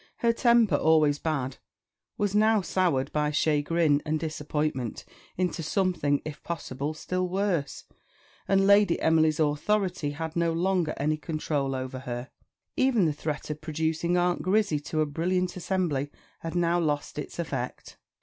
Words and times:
Her 0.17 0.33
temper, 0.33 0.77
always 0.77 1.19
bad, 1.19 1.57
was 2.17 2.33
now 2.33 2.61
soured 2.61 3.11
by 3.11 3.29
chagrin 3.29 4.01
and 4.03 4.19
disappointment 4.19 5.05
into 5.37 5.61
something, 5.61 6.23
if 6.25 6.41
possible, 6.41 6.95
still 6.95 7.29
worse, 7.29 7.83
and 8.47 8.65
Lady 8.65 8.99
Emily's 8.99 9.39
authority 9.39 10.09
had 10.09 10.35
no 10.35 10.53
longer 10.53 10.95
any 10.97 11.17
control 11.17 11.75
over 11.75 11.99
her; 11.99 12.31
even 12.75 13.05
the 13.05 13.13
threat 13.13 13.51
of 13.51 13.61
producing 13.61 14.17
Aunt 14.17 14.41
Grizzy 14.41 14.79
to 14.79 15.01
a 15.01 15.05
brilliant 15.05 15.55
assembly 15.55 16.09
had 16.39 16.55
now 16.55 16.79
lost 16.79 17.19
its 17.19 17.37
effect. 17.37 17.99